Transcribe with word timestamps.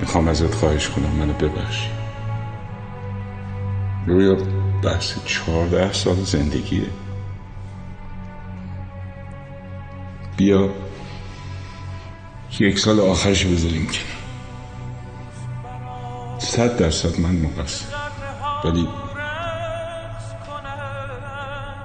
می‌خوام 0.00 0.28
ازت 0.28 0.54
خواهش 0.54 0.88
کنم 0.88 1.10
منو 1.10 1.32
ببخشی. 1.32 1.90
رویا 4.06 4.36
بحث 4.82 5.14
چهارده 5.26 5.92
سال 5.92 6.14
زندگیه. 6.14 6.86
بیا. 10.36 10.70
یک 12.60 12.78
سال 12.78 13.00
آخرش 13.00 13.44
بذاریم 13.44 13.86
کنار 13.86 14.24
صد 16.38 16.76
درصد 16.76 17.20
من 17.20 17.36
مقصر. 17.36 17.86
ولی 18.64 18.88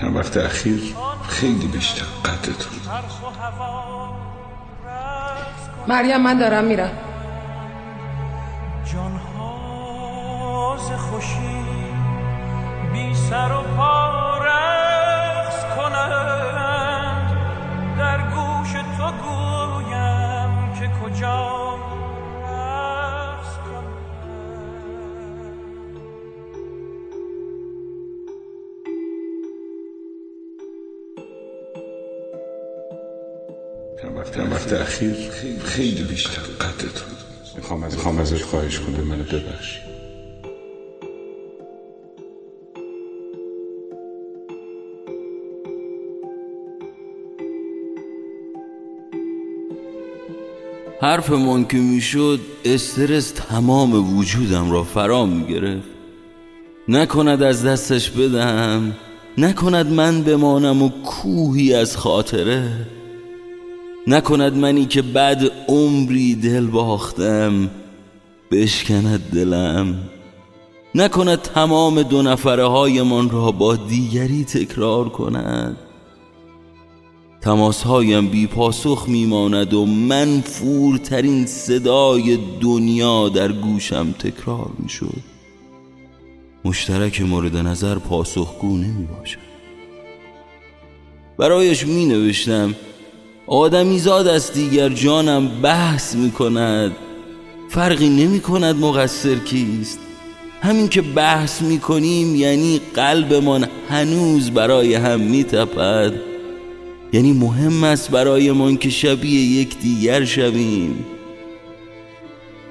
چند 0.00 0.16
وقت 0.16 0.36
اخیر 0.36 0.94
خیلی 1.28 1.66
بیشتر 1.66 2.04
قدرتون 2.24 2.72
مریم 5.88 6.20
من 6.20 6.38
دارم 6.38 6.64
میرم. 6.64 6.90
خوشی 11.24 11.64
بی 12.92 13.14
سر 13.14 13.52
و 13.52 13.62
پا 13.76 14.38
رقص 14.38 15.64
کنند 15.76 17.36
در 17.98 18.18
گوش 18.18 18.72
تو 18.72 19.12
گویم 19.12 20.72
که 20.80 20.90
کجا 21.02 21.54
چند 34.02 34.52
وقت, 34.52 34.72
اخیر 34.72 35.30
خیلی 35.64 36.02
بیشتر. 36.02 36.42
قدرتون 36.60 37.08
می‌خوام 37.56 37.82
از 37.82 37.94
می‌خوام 37.94 38.18
ازت 38.18 38.42
خواهش 38.42 38.78
کنم 38.78 39.00
منو 39.00 39.24
ببخشی. 39.24 39.93
حرف 51.00 51.30
من 51.30 51.64
که 51.64 51.76
می‌شد 51.76 52.40
استرس 52.64 53.30
تمام 53.30 54.18
وجودم 54.18 54.70
را 54.70 54.82
فرا 54.82 55.26
می‌گرفت. 55.26 55.88
نکند 56.88 57.42
از 57.42 57.64
دستش 57.64 58.10
بدم 58.10 58.96
نکند 59.38 59.92
من 59.92 60.22
بمانم 60.22 60.82
و 60.82 60.88
کوهی 60.88 61.74
از 61.74 61.96
خاطره. 61.96 62.86
نکند 64.06 64.56
منی 64.56 64.86
که 64.86 65.02
بعد 65.02 65.52
عمری 65.68 66.34
دل 66.34 66.66
باختم 66.66 67.70
بشکند 68.50 69.20
دلم. 69.32 69.94
نکند 70.94 71.42
تمام 71.42 72.02
دو 72.02 72.22
نفره 72.22 72.64
های 72.64 73.02
من 73.02 73.30
را 73.30 73.52
با 73.52 73.76
دیگری 73.76 74.44
تکرار 74.44 75.08
کند. 75.08 75.76
تماس 77.44 77.82
هایم 77.82 78.28
بی 78.28 78.46
پاسخ 78.46 79.04
میماند 79.08 79.74
و 79.74 79.86
منفورترین 79.86 81.46
صدای 81.46 82.38
دنیا 82.60 83.28
در 83.28 83.52
گوشم 83.52 84.12
تکرار 84.12 84.70
می‌شد. 84.78 85.20
مشترک 86.64 87.20
مورد 87.20 87.56
نظر 87.56 87.98
پاسخگو 87.98 88.76
نمی 88.76 89.06
باشد 89.18 89.38
برایش 91.38 91.86
می 91.86 92.06
نوشتم 92.06 92.74
آدمی 93.46 93.98
زاد 93.98 94.26
است 94.26 94.54
دیگر 94.54 94.88
جانم 94.88 95.48
بحث 95.48 96.14
می 96.14 96.30
کند 96.30 96.92
فرقی 97.68 98.08
نمی 98.08 98.40
کند 98.40 98.76
مقصر 98.76 99.34
کیست. 99.34 99.98
همین 100.62 100.88
که 100.88 101.02
بحث 101.02 101.62
می 101.62 101.78
کنیم 101.78 102.36
یعنی 102.36 102.80
قلبمان 102.94 103.66
هنوز 103.88 104.50
برای 104.50 104.94
هم 104.94 105.20
می 105.20 105.44
تپد 105.44 106.33
یعنی 107.14 107.32
مهم 107.32 107.84
است 107.84 108.10
برایمان 108.10 108.76
که 108.76 108.90
شبیه 108.90 109.40
یک 109.40 109.78
دیگر 109.78 110.24
شویم. 110.24 111.04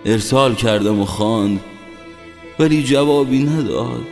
ارسال 0.06 0.56
کردم 0.56 1.00
و 1.00 1.06
خواند 1.06 1.60
ولی 2.60 2.84
جوابی 2.84 3.44
نداد. 3.44 4.04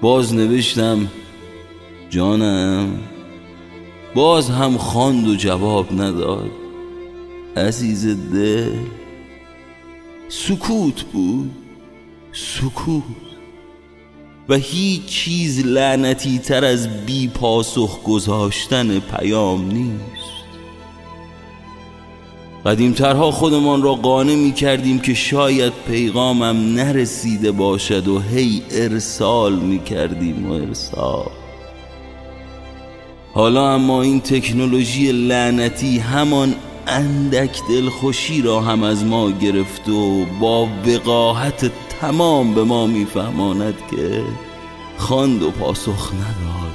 باز 0.00 0.34
نوشتم 0.34 1.08
جانم 2.10 2.98
باز 4.14 4.50
هم 4.50 4.76
خواند 4.76 5.28
و 5.28 5.34
جواب 5.34 5.92
نداد. 6.02 6.50
عزیز 7.56 8.06
دل 8.32 8.76
سکوت 10.28 11.02
بود 11.02 11.50
سکوت. 12.32 13.35
و 14.48 14.54
هیچ 14.54 15.04
چیز 15.06 15.66
لعنتی 15.66 16.38
تر 16.38 16.64
از 16.64 17.06
بی 17.06 17.28
پاسخ 17.28 18.02
گذاشتن 18.02 18.98
پیام 18.98 19.70
نیست. 19.70 20.36
قدیمترها 22.66 23.30
خودمان 23.30 23.82
را 23.82 23.94
قانع 23.94 24.34
می 24.34 24.52
کردیم 24.52 24.98
که 24.98 25.14
شاید 25.14 25.72
پیغامم 25.86 26.74
نرسیده 26.74 27.52
باشد 27.52 28.08
و 28.08 28.20
هی 28.20 28.62
ارسال 28.70 29.54
می 29.54 29.84
کردیم 29.84 30.50
و 30.50 30.52
ارسال. 30.52 31.30
حالا 33.34 33.74
اما 33.74 34.02
این 34.02 34.20
تکنولوژی 34.20 35.12
لعنتی 35.12 35.98
همان 35.98 36.54
اندک 36.86 37.60
دلخوشی 37.68 38.42
را 38.42 38.60
هم 38.60 38.82
از 38.82 39.04
ما 39.04 39.30
گرفت 39.30 39.88
و 39.88 40.24
با 40.40 40.68
وقاحت 40.86 41.70
تمام 42.00 42.54
به 42.54 42.64
ما 42.64 42.86
میفهماند 42.86 43.74
که 43.90 44.22
خواند 44.98 45.42
و 45.42 45.50
پاسخ 45.50 46.12
نداد 46.12 46.74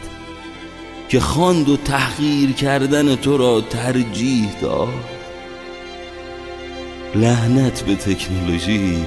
که 1.09 1.19
خواند 1.19 1.69
و 1.69 1.77
تحقیر 1.77 2.51
کردن 2.51 3.15
تو 3.15 3.37
را 3.37 3.61
ترجیح 3.61 4.49
داد. 4.61 5.21
لعنت 7.15 7.81
به 7.81 7.95
تکنولوژی 7.95 9.05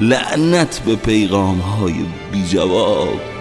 لعنت 0.00 0.78
به 0.78 0.96
پیغام 0.96 1.58
های 1.58 1.94
بی 2.32 2.44
جواب 2.44 3.35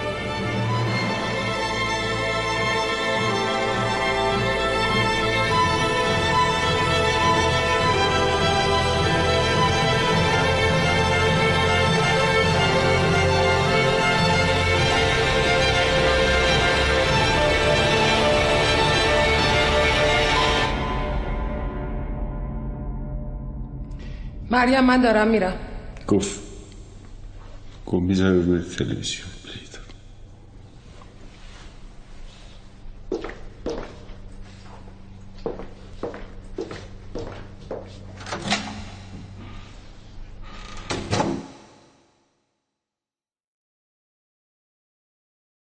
مریم 24.50 24.84
من 24.84 25.02
دارم 25.02 25.28
میرم. 25.28 25.54
گفت. 26.08 26.40
گفت 27.86 28.04
می‌ذاره 28.04 28.42
روی 28.42 28.62
تلویزیون. 28.62 29.36